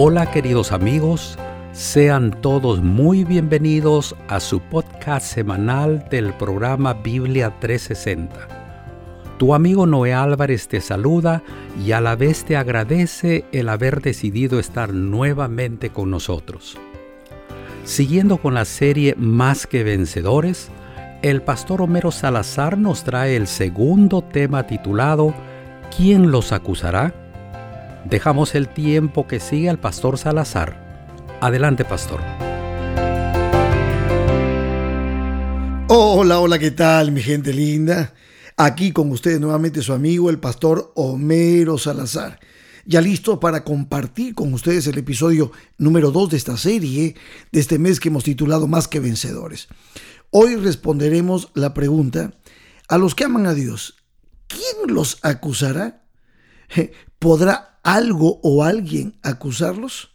[0.00, 1.36] Hola queridos amigos,
[1.72, 8.46] sean todos muy bienvenidos a su podcast semanal del programa Biblia 360.
[9.38, 11.42] Tu amigo Noé Álvarez te saluda
[11.84, 16.78] y a la vez te agradece el haber decidido estar nuevamente con nosotros.
[17.82, 20.70] Siguiendo con la serie Más que Vencedores,
[21.22, 25.34] el pastor Homero Salazar nos trae el segundo tema titulado
[25.96, 27.12] ¿Quién los acusará?
[28.08, 31.18] Dejamos el tiempo que sigue al pastor Salazar.
[31.42, 32.20] Adelante, pastor.
[35.88, 38.14] Hola, hola, ¿qué tal, mi gente linda?
[38.56, 42.40] Aquí con ustedes nuevamente su amigo, el pastor Homero Salazar.
[42.86, 47.14] Ya listo para compartir con ustedes el episodio número 2 de esta serie,
[47.52, 49.68] de este mes que hemos titulado Más que Vencedores.
[50.30, 52.32] Hoy responderemos la pregunta,
[52.88, 53.96] a los que aman a Dios,
[54.46, 56.06] ¿quién los acusará?
[57.18, 60.10] ¿Podrá algo o alguien acusarlos?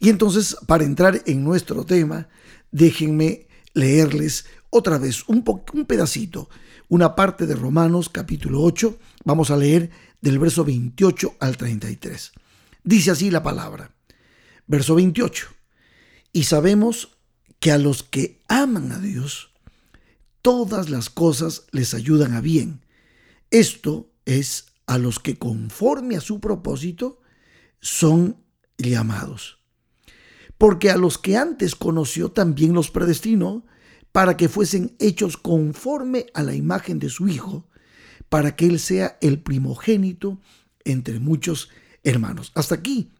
[0.00, 2.28] Y entonces, para entrar en nuestro tema,
[2.70, 6.48] déjenme leerles otra vez un, un pedacito,
[6.88, 8.98] una parte de Romanos capítulo 8.
[9.24, 12.32] Vamos a leer del verso 28 al 33.
[12.84, 13.92] Dice así la palabra.
[14.66, 15.48] Verso 28.
[16.32, 17.16] Y sabemos
[17.58, 19.50] que a los que aman a Dios,
[20.42, 22.82] todas las cosas les ayudan a bien.
[23.50, 27.20] Esto es a los que conforme a su propósito
[27.78, 28.42] son
[28.78, 29.58] llamados.
[30.56, 33.64] Porque a los que antes conoció también los predestinó
[34.12, 37.68] para que fuesen hechos conforme a la imagen de su Hijo,
[38.30, 40.40] para que Él sea el primogénito
[40.84, 41.68] entre muchos
[42.02, 42.50] hermanos.
[42.54, 43.12] Hasta aquí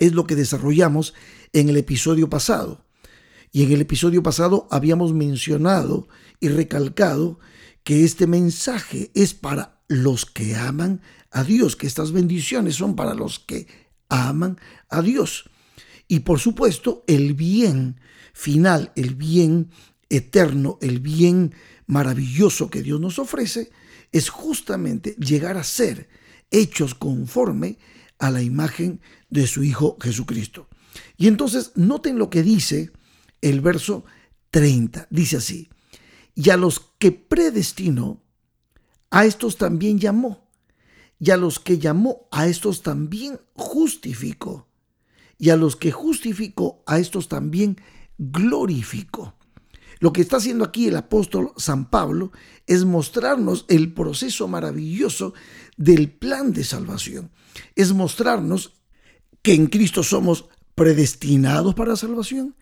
[0.00, 1.14] es lo que desarrollamos
[1.52, 2.84] en el episodio pasado.
[3.52, 6.08] Y en el episodio pasado habíamos mencionado
[6.40, 7.38] y recalcado
[7.84, 13.14] que este mensaje es para los que aman a Dios, que estas bendiciones son para
[13.14, 13.66] los que
[14.08, 15.50] aman a Dios.
[16.08, 18.00] Y por supuesto, el bien
[18.32, 19.70] final, el bien
[20.08, 21.54] eterno, el bien
[21.86, 23.70] maravilloso que Dios nos ofrece,
[24.12, 26.08] es justamente llegar a ser
[26.50, 27.78] hechos conforme
[28.18, 29.00] a la imagen
[29.30, 30.68] de su Hijo Jesucristo.
[31.16, 32.92] Y entonces noten lo que dice
[33.40, 34.04] el verso
[34.50, 35.08] 30.
[35.10, 35.68] Dice así,
[36.34, 38.22] y a los que predestinó,
[39.10, 40.48] a estos también llamó,
[41.18, 44.68] y a los que llamó, a estos también justificó,
[45.38, 47.80] y a los que justificó, a estos también
[48.18, 49.34] glorificó.
[49.98, 52.32] Lo que está haciendo aquí el apóstol San Pablo
[52.66, 55.32] es mostrarnos el proceso maravilloso
[55.76, 57.30] del plan de salvación.
[57.74, 58.74] Es mostrarnos
[59.40, 62.54] que en Cristo somos predestinados para la salvación,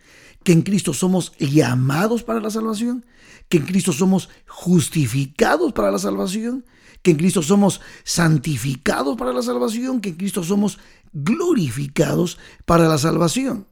[0.42, 3.04] que en Cristo somos llamados para la salvación,
[3.50, 6.64] que en Cristo somos justificados para la salvación,
[7.02, 10.78] que en Cristo somos santificados para la salvación, que en Cristo somos
[11.12, 13.66] glorificados para la salvación.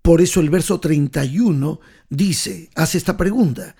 [0.00, 3.76] Por eso el verso 31 dice, hace esta pregunta,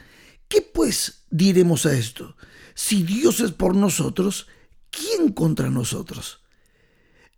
[0.49, 2.37] ¿qué pues diremos a esto?
[2.75, 4.47] Si Dios es por nosotros,
[4.91, 6.42] ¿quién contra nosotros?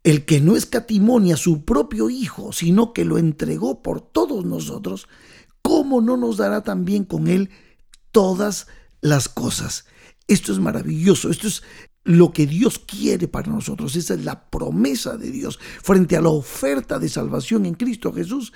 [0.04, 5.08] El que no escatimonia a su propio Hijo, sino que lo entregó por todos nosotros,
[5.62, 7.50] ¿cómo no nos dará también con él
[8.12, 8.68] todas
[9.00, 9.86] las cosas?
[10.28, 11.62] Esto es maravilloso, esto es
[12.04, 16.28] lo que Dios quiere para nosotros, esa es la promesa de Dios frente a la
[16.28, 18.52] oferta de salvación en Cristo Jesús.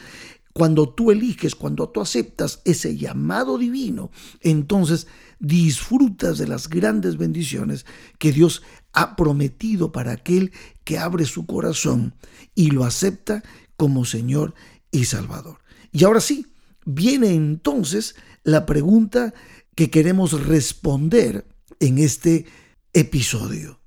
[0.58, 4.10] Cuando tú eliges, cuando tú aceptas ese llamado divino,
[4.40, 5.06] entonces
[5.38, 7.86] disfrutas de las grandes bendiciones
[8.18, 10.50] que Dios ha prometido para aquel
[10.82, 12.16] que abre su corazón
[12.56, 13.44] y lo acepta
[13.76, 14.52] como Señor
[14.90, 15.58] y Salvador.
[15.92, 16.48] Y ahora sí,
[16.84, 19.34] viene entonces la pregunta
[19.76, 21.46] que queremos responder
[21.78, 22.46] en este
[22.92, 23.78] episodio.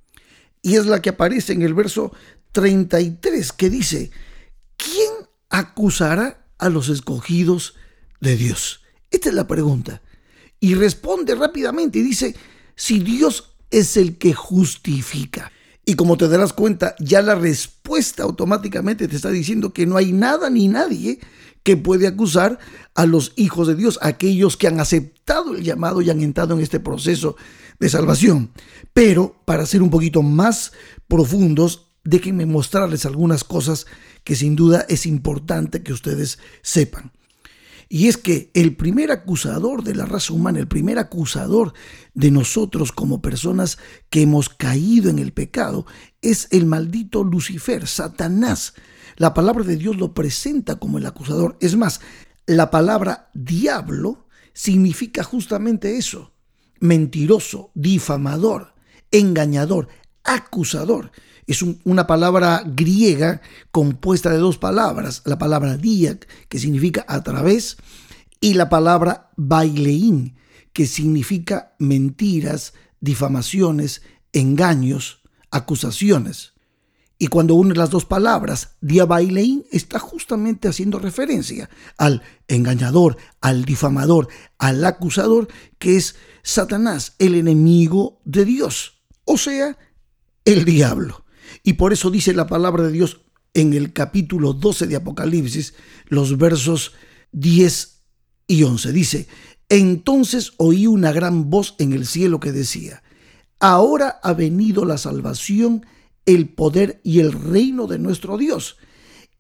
[0.62, 2.14] Y es la que aparece en el verso
[2.54, 4.10] 33 que dice,
[4.78, 5.12] ¿quién
[5.50, 7.76] acusará a los escogidos
[8.22, 8.82] de Dios?
[9.10, 10.02] Esta es la pregunta.
[10.62, 12.36] Y responde rápidamente y dice,
[12.76, 15.52] si Dios es el que justifica.
[15.86, 20.14] Y como te darás cuenta, ya la respuesta automáticamente te está diciendo que no hay
[20.14, 21.20] nada ni nadie
[21.64, 22.60] que puede acusar
[22.96, 26.62] a los hijos de Dios, aquellos que han aceptado el llamado y han entrado en
[26.62, 27.36] este proceso
[27.80, 28.52] de salvación.
[28.94, 30.72] Pero para ser un poquito más
[31.08, 33.88] profundos, déjenme mostrarles algunas cosas
[34.24, 37.12] que sin duda es importante que ustedes sepan.
[37.94, 41.74] Y es que el primer acusador de la raza humana, el primer acusador
[42.14, 43.78] de nosotros como personas
[44.10, 45.86] que hemos caído en el pecado,
[46.22, 48.76] es el maldito Lucifer, Satanás.
[49.18, 51.58] La palabra de Dios lo presenta como el acusador.
[51.60, 52.00] Es más,
[52.46, 56.32] la palabra diablo significa justamente eso.
[56.80, 58.74] Mentiroso, difamador,
[59.12, 59.90] engañador,
[60.24, 61.12] acusador.
[61.48, 63.42] Es una palabra griega
[63.72, 67.78] compuesta de dos palabras, la palabra diak, que significa a través,
[68.40, 70.36] y la palabra baileín,
[70.74, 74.02] que significa mentiras, difamaciones,
[74.34, 76.54] engaños, acusaciones.
[77.18, 84.28] Y cuando une las dos palabras, diabaileín está justamente haciendo referencia al engañador, al difamador,
[84.58, 85.48] al acusador,
[85.78, 89.78] que es Satanás, el enemigo de Dios, o sea,
[90.46, 91.26] el diablo.
[91.64, 93.22] Y por eso dice la palabra de Dios
[93.54, 95.74] en el capítulo 12 de Apocalipsis,
[96.08, 96.94] los versos
[97.34, 98.04] 10
[98.48, 98.92] y 11.
[98.92, 99.28] Dice,
[99.70, 103.04] entonces oí una gran voz en el cielo que decía,
[103.60, 105.86] ahora ha venido la salvación,
[106.26, 108.78] el poder y el reino de nuestro Dios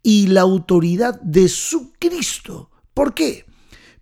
[0.03, 2.69] y la autoridad de su Cristo.
[2.94, 3.45] ¿Por qué?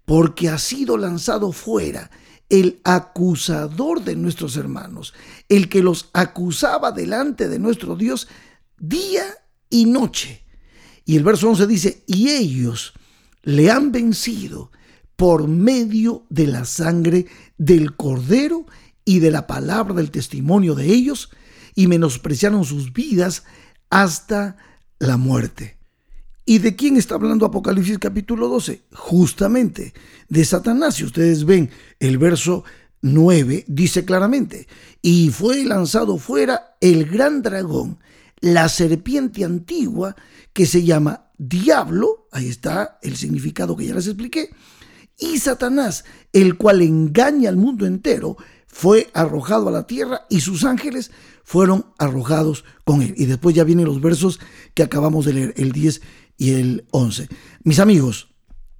[0.05, 2.09] Porque ha sido lanzado fuera
[2.49, 5.13] el acusador de nuestros hermanos,
[5.47, 8.27] el que los acusaba delante de nuestro Dios
[8.77, 9.23] día
[9.69, 10.43] y noche.
[11.05, 12.93] Y el verso 11 dice, y ellos
[13.43, 14.71] le han vencido
[15.15, 18.65] por medio de la sangre del cordero
[19.05, 21.29] y de la palabra del testimonio de ellos,
[21.75, 23.43] y menospreciaron sus vidas
[23.89, 24.57] hasta
[24.99, 25.78] la muerte.
[26.49, 28.81] ¿Y de quién está hablando Apocalipsis capítulo 12?
[28.95, 29.93] Justamente
[30.29, 30.95] de Satanás.
[30.95, 31.69] Si ustedes ven
[31.99, 32.63] el verso
[33.03, 34.67] 9, dice claramente,
[34.99, 37.99] y fue lanzado fuera el gran dragón,
[38.39, 40.15] la serpiente antigua
[40.51, 44.49] que se llama diablo, ahí está el significado que ya les expliqué,
[45.19, 46.03] y Satanás,
[46.33, 51.11] el cual engaña al mundo entero, fue arrojado a la tierra y sus ángeles
[51.43, 53.13] fueron arrojados con él.
[53.17, 54.39] Y después ya vienen los versos
[54.73, 56.01] que acabamos de leer, el 10
[56.39, 57.27] y el 11.
[57.63, 58.29] Mis amigos,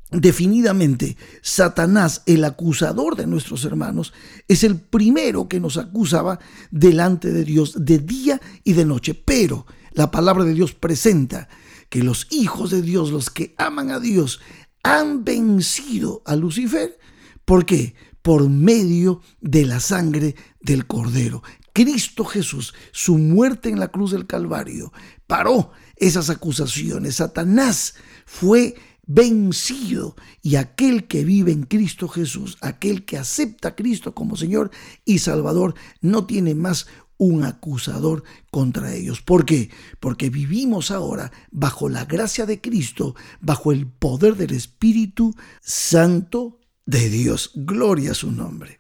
[0.10, 4.14] definidamente, Satanás, el acusador de nuestros hermanos,
[4.48, 6.40] es el primero que nos acusaba
[6.72, 9.14] delante de Dios de día y de noche.
[9.14, 11.50] Pero la palabra de Dios presenta
[11.90, 14.40] que los hijos de Dios, los que aman a Dios,
[14.82, 16.98] han vencido a Lucifer.
[17.44, 17.94] ¿Por qué?
[18.22, 21.44] Por medio de la sangre del Cordero.
[21.74, 24.92] Cristo Jesús, su muerte en la cruz del Calvario,
[25.28, 27.16] paró esas acusaciones.
[27.16, 28.76] Satanás fue
[29.06, 34.72] vencido y aquel que vive en Cristo Jesús, aquel que acepta a Cristo como Señor
[35.04, 36.88] y Salvador, no tiene más
[37.18, 39.22] un acusador contra ellos.
[39.22, 39.70] ¿Por qué?
[40.00, 47.10] Porque vivimos ahora bajo la gracia de Cristo, bajo el poder del Espíritu Santo de
[47.10, 47.52] Dios.
[47.56, 48.80] Gloria a su nombre.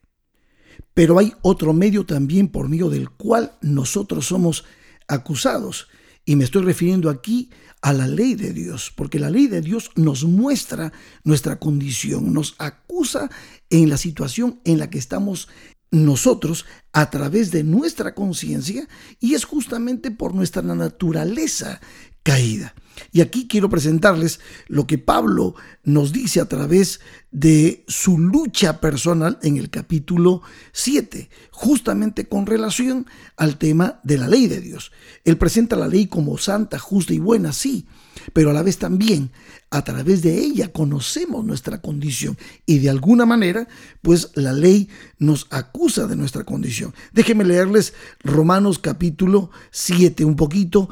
[0.93, 4.63] Pero hay otro medio también por medio del cual nosotros somos
[5.07, 5.87] acusados.
[6.29, 7.49] Y me estoy refiriendo aquí
[7.81, 10.93] a la ley de Dios, porque la ley de Dios nos muestra
[11.23, 13.31] nuestra condición, nos acusa
[13.71, 15.47] en la situación en la que estamos
[15.89, 18.87] nosotros a través de nuestra conciencia
[19.19, 21.81] y es justamente por nuestra naturaleza
[22.21, 22.75] caída.
[23.11, 26.99] Y aquí quiero presentarles lo que Pablo nos dice a través
[27.31, 30.41] de su lucha personal en el capítulo
[30.71, 33.05] 7, justamente con relación
[33.37, 34.91] al tema de la ley de Dios.
[35.25, 37.85] Él presenta la ley como santa, justa y buena, sí,
[38.33, 39.31] pero a la vez también
[39.71, 43.67] a través de ella conocemos nuestra condición y de alguna manera,
[44.01, 46.93] pues la ley nos acusa de nuestra condición.
[47.13, 47.93] Déjenme leerles
[48.23, 50.89] Romanos capítulo 7 un poquito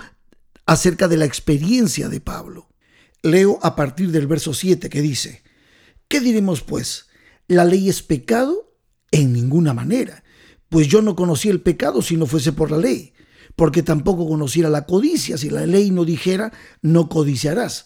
[0.67, 2.67] acerca de la experiencia de Pablo.
[3.23, 5.41] Leo a partir del verso 7 que dice,
[6.07, 7.07] ¿qué diremos pues?
[7.47, 8.75] ¿La ley es pecado?
[9.09, 10.23] En ninguna manera,
[10.69, 13.13] pues yo no conocía el pecado si no fuese por la ley,
[13.55, 17.85] porque tampoco conociera la codicia si la ley no dijera, no codiciarás.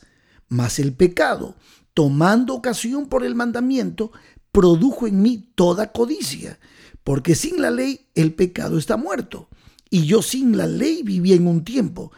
[0.50, 1.56] Mas el pecado,
[1.94, 4.12] tomando ocasión por el mandamiento,
[4.52, 6.60] produjo en mí toda codicia,
[7.04, 9.50] porque sin la ley el pecado está muerto,
[9.92, 12.12] y yo sin la ley vivía en un tiempo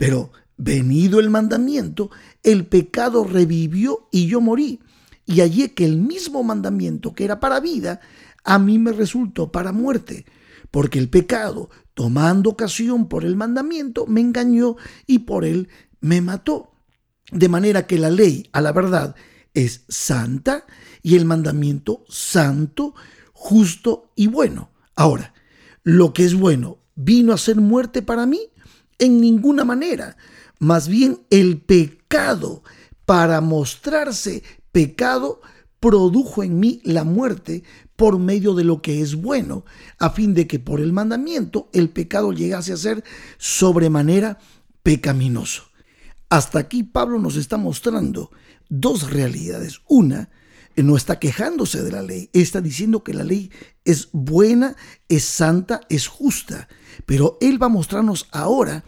[0.00, 2.10] pero venido el mandamiento,
[2.42, 4.80] el pecado revivió y yo morí.
[5.26, 8.00] Y hallé que el mismo mandamiento que era para vida,
[8.42, 10.24] a mí me resultó para muerte,
[10.70, 14.76] porque el pecado, tomando ocasión por el mandamiento, me engañó
[15.06, 15.68] y por él
[16.00, 16.72] me mató.
[17.30, 19.14] De manera que la ley, a la verdad,
[19.52, 20.64] es santa
[21.02, 22.94] y el mandamiento santo,
[23.34, 24.70] justo y bueno.
[24.96, 25.34] Ahora,
[25.82, 28.49] lo que es bueno vino a ser muerte para mí,
[29.00, 30.16] en ninguna manera.
[30.60, 32.62] Más bien el pecado,
[33.04, 35.40] para mostrarse pecado,
[35.80, 37.64] produjo en mí la muerte
[37.96, 39.64] por medio de lo que es bueno,
[39.98, 43.04] a fin de que por el mandamiento el pecado llegase a ser
[43.38, 44.38] sobremanera
[44.82, 45.64] pecaminoso.
[46.28, 48.30] Hasta aquí Pablo nos está mostrando
[48.68, 49.80] dos realidades.
[49.88, 50.30] Una,
[50.76, 53.50] no está quejándose de la ley, está diciendo que la ley
[53.84, 54.76] es buena,
[55.08, 56.68] es santa, es justa.
[57.06, 58.84] Pero Él va a mostrarnos ahora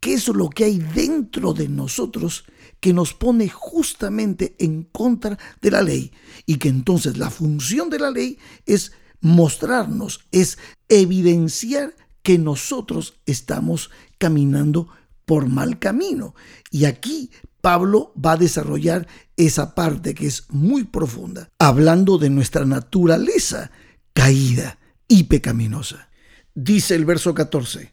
[0.00, 2.44] qué es lo que hay dentro de nosotros
[2.80, 6.12] que nos pone justamente en contra de la ley
[6.44, 13.90] y que entonces la función de la ley es mostrarnos, es evidenciar que nosotros estamos
[14.18, 14.88] caminando
[15.24, 16.34] por mal camino.
[16.70, 17.30] Y aquí
[17.66, 23.72] Pablo va a desarrollar esa parte que es muy profunda, hablando de nuestra naturaleza
[24.12, 26.08] caída y pecaminosa.
[26.54, 27.92] Dice el verso 14,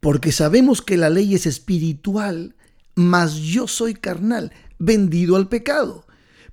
[0.00, 2.56] porque sabemos que la ley es espiritual,
[2.94, 6.06] mas yo soy carnal, vendido al pecado.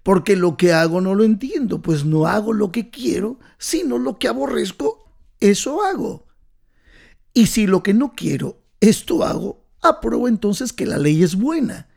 [0.04, 4.20] Porque lo que hago no lo entiendo, pues no hago lo que quiero, sino lo
[4.20, 6.28] que aborrezco, eso hago.
[7.34, 11.89] Y si lo que no quiero, esto hago, apruebo entonces que la ley es buena.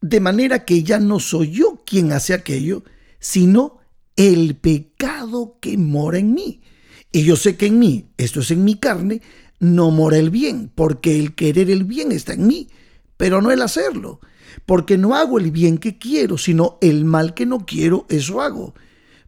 [0.00, 2.84] De manera que ya no soy yo quien hace aquello,
[3.18, 3.78] sino
[4.16, 6.60] el pecado que mora en mí.
[7.12, 9.22] Y yo sé que en mí, esto es en mi carne,
[9.58, 12.68] no mora el bien, porque el querer el bien está en mí,
[13.16, 14.20] pero no el hacerlo,
[14.66, 18.74] porque no hago el bien que quiero, sino el mal que no quiero, eso hago.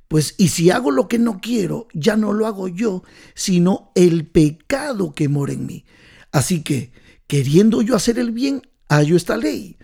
[0.09, 3.03] Pues, y si hago lo que no quiero, ya no lo hago yo,
[3.35, 5.85] sino el pecado que mora en mí.
[6.33, 6.93] Así que,
[7.27, 9.77] queriendo yo hacer el bien, hallo esta ley,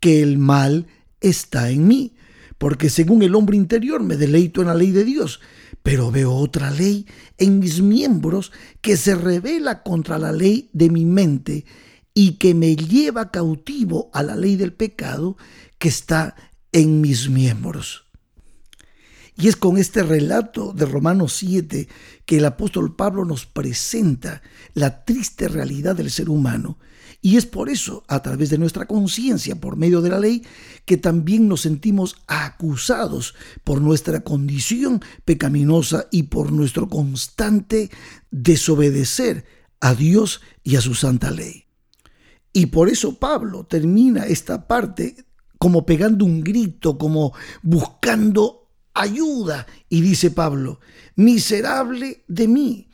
[0.00, 0.86] que el mal
[1.20, 2.14] está en mí,
[2.58, 5.40] porque según el hombre interior me deleito en la ley de Dios,
[5.82, 7.06] pero veo otra ley
[7.38, 11.64] en mis miembros que se revela contra la ley de mi mente
[12.12, 15.36] y que me lleva cautivo a la ley del pecado
[15.78, 16.34] que está
[16.72, 18.06] en mis miembros.
[19.36, 21.88] Y es con este relato de Romanos 7
[22.24, 26.78] que el apóstol Pablo nos presenta la triste realidad del ser humano.
[27.20, 30.44] Y es por eso, a través de nuestra conciencia, por medio de la ley,
[30.84, 37.90] que también nos sentimos acusados por nuestra condición pecaminosa y por nuestro constante
[38.30, 39.44] desobedecer
[39.80, 41.64] a Dios y a su santa ley.
[42.52, 45.26] Y por eso Pablo termina esta parte
[45.58, 47.32] como pegando un grito, como
[47.62, 49.66] buscando ayuda.
[49.88, 50.80] Y dice Pablo,
[51.16, 52.88] miserable de mí,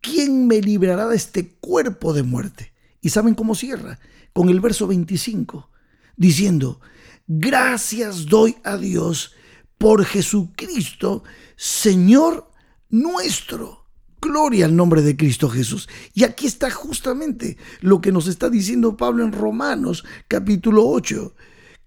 [0.00, 2.72] ¿quién me librará de este cuerpo de muerte?
[3.00, 3.98] ¿Y saben cómo cierra?
[4.32, 5.70] Con el verso 25,
[6.16, 6.80] diciendo,
[7.26, 9.32] gracias doy a Dios
[9.78, 11.22] por Jesucristo,
[11.56, 12.50] Señor
[12.90, 13.78] nuestro
[14.20, 15.88] Gloria al nombre de Cristo Jesús.
[16.12, 21.34] Y aquí está justamente lo que nos está diciendo Pablo en Romanos capítulo 8.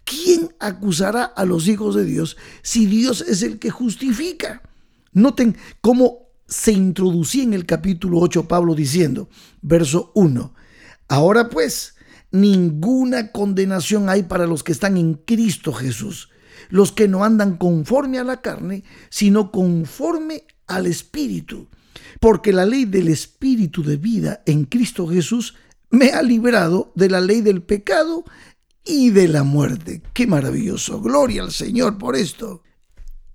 [0.05, 4.61] ¿Quién acusará a los hijos de Dios si Dios es el que justifica?
[5.11, 9.29] Noten cómo se introducía en el capítulo 8 Pablo diciendo,
[9.61, 10.53] verso 1,
[11.11, 11.95] ahora pues,
[12.31, 16.29] ninguna condenación hay para los que están en Cristo Jesús,
[16.69, 21.67] los que no andan conforme a la carne, sino conforme al Espíritu
[22.21, 25.55] porque la ley del Espíritu de vida en Cristo Jesús
[25.89, 28.23] me ha librado de la ley del pecado
[28.85, 30.03] y de la muerte.
[30.13, 31.01] Qué maravilloso.
[31.01, 32.61] Gloria al Señor por esto.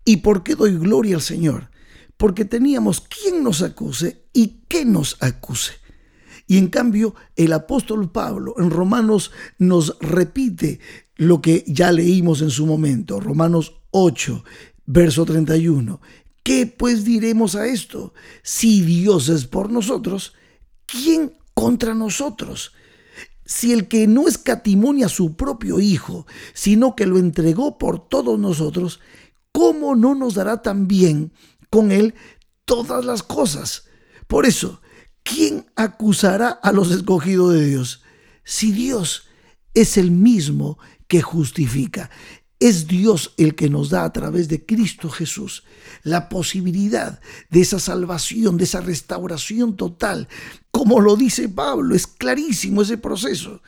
[0.04, 1.70] ¿Y por qué doy gloria al Señor?
[2.16, 5.72] Porque teníamos quien nos acuse y qué nos acuse.
[6.46, 10.80] Y en cambio, el apóstol Pablo en Romanos nos repite
[11.16, 14.44] lo que ya leímos en su momento, Romanos 8,
[14.86, 16.00] verso 31.
[16.42, 18.14] ¿Qué pues diremos a esto?
[18.42, 20.34] Si Dios es por nosotros,
[20.86, 22.72] ¿quién contra nosotros?
[23.44, 28.38] Si el que no escatimonia a su propio Hijo, sino que lo entregó por todos
[28.38, 29.00] nosotros,
[29.50, 31.32] ¿cómo no nos dará también
[31.70, 32.14] con él
[32.64, 33.88] todas las cosas?
[34.28, 34.80] Por eso,
[35.26, 38.02] ¿quién acusará a los escogidos de Dios?
[38.44, 39.24] Si Dios
[39.74, 40.78] es el mismo
[41.08, 42.10] que justifica.
[42.58, 45.64] Es Dios el que nos da a través de Cristo Jesús
[46.02, 50.28] la posibilidad de esa salvación, de esa restauración total.
[50.70, 53.60] Como lo dice Pablo, es clarísimo ese proceso.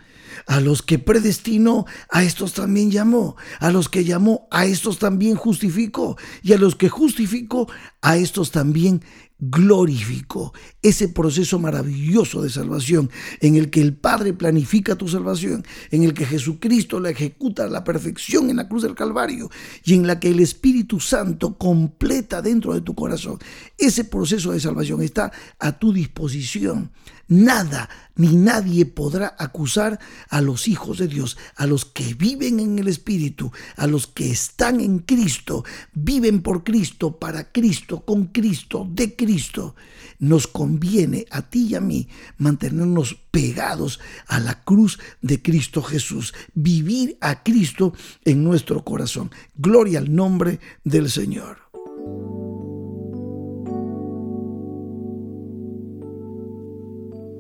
[0.47, 3.37] A los que predestinó, a estos también llamó.
[3.61, 6.17] A los que llamó, a estos también justificó.
[6.43, 7.69] Y a los que justificó,
[8.01, 9.03] a estos también
[9.39, 10.53] glorificó
[10.83, 16.13] ese proceso maravilloso de salvación en el que el Padre planifica tu salvación, en el
[16.13, 19.51] que Jesucristo la ejecuta a la perfección en la cruz del Calvario
[19.85, 23.39] y en la que el Espíritu Santo completa dentro de tu corazón.
[23.77, 26.91] Ese proceso de salvación está a tu disposición.
[27.29, 32.79] Nada ni nadie podrá acusar a los hijos de Dios, a los que viven en
[32.79, 38.89] el Espíritu, a los que están en Cristo, viven por Cristo, para Cristo, con Cristo,
[38.91, 39.75] de Cristo.
[40.21, 42.09] Nos conviene a ti y a mí
[42.39, 47.93] mantenernos pegados a la cruz de Cristo Jesús, vivir a Cristo
[48.25, 49.31] en nuestro corazón.
[49.55, 51.59] Gloria al nombre del Señor.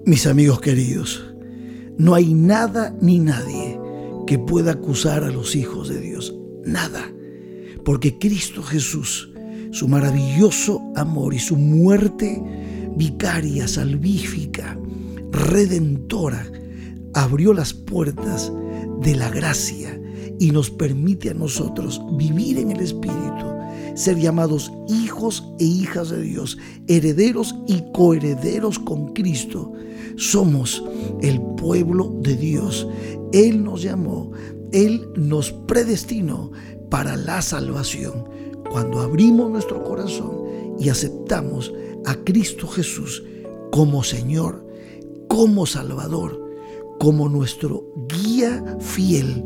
[0.05, 1.25] Mis amigos queridos,
[1.97, 3.81] no hay nada ni nadie
[4.27, 6.35] que pueda acusar a los hijos de Dios.
[6.67, 7.11] Nada.
[7.83, 9.31] Porque Cristo Jesús,
[9.71, 12.43] su maravilloso amor y su muerte
[12.97, 14.79] vicaria, salvífica,
[15.31, 16.47] redentora,
[17.15, 18.53] abrió las puertas
[19.03, 19.99] de la gracia
[20.39, 23.47] y nos permite a nosotros vivir en el Espíritu,
[23.95, 29.73] ser llamados hijos e hijas de Dios, herederos y coherederos con Cristo.
[30.17, 30.83] Somos
[31.23, 32.87] el pueblo de Dios.
[33.33, 34.33] Él nos llamó,
[34.73, 36.53] Él nos predestinó
[36.91, 38.25] para la salvación.
[38.71, 40.43] Cuando abrimos nuestro corazón
[40.79, 41.73] y aceptamos
[42.05, 43.23] a Cristo Jesús
[43.71, 44.67] como Señor,
[45.29, 46.49] como Salvador,
[46.99, 49.45] como nuestro guía fiel.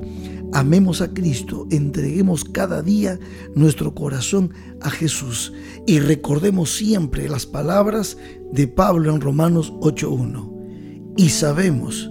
[0.53, 3.19] Amemos a Cristo, entreguemos cada día
[3.55, 5.53] nuestro corazón a Jesús
[5.87, 8.19] y recordemos siempre las palabras
[8.53, 11.15] de Pablo en Romanos 8.1.
[11.17, 12.11] Y sabemos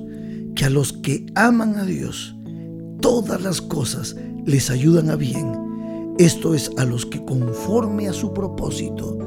[0.55, 2.35] que a los que aman a Dios,
[2.99, 4.15] todas las cosas
[4.45, 5.70] les ayudan a bien.
[6.21, 9.17] Esto es a los que conforme a su propósito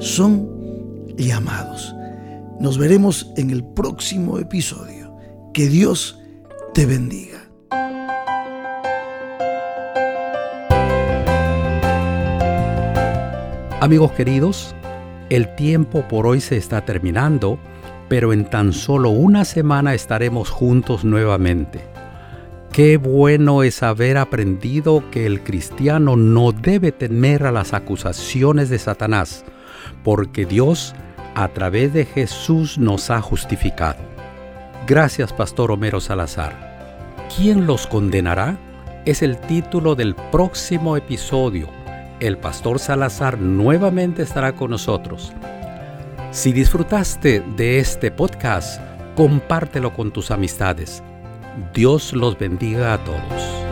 [0.00, 1.94] son llamados.
[2.58, 5.16] Nos veremos en el próximo episodio.
[5.54, 6.18] Que Dios
[6.74, 7.38] te bendiga.
[13.80, 14.74] Amigos queridos,
[15.28, 17.60] el tiempo por hoy se está terminando,
[18.08, 21.99] pero en tan solo una semana estaremos juntos nuevamente.
[22.72, 28.78] Qué bueno es haber aprendido que el cristiano no debe temer a las acusaciones de
[28.78, 29.44] Satanás,
[30.04, 30.94] porque Dios
[31.34, 33.98] a través de Jesús nos ha justificado.
[34.86, 37.26] Gracias, Pastor Homero Salazar.
[37.36, 38.56] ¿Quién los condenará?
[39.04, 41.68] Es el título del próximo episodio.
[42.20, 45.32] El Pastor Salazar nuevamente estará con nosotros.
[46.30, 48.80] Si disfrutaste de este podcast,
[49.16, 51.02] compártelo con tus amistades.
[51.74, 53.69] Dios los bendiga a todos.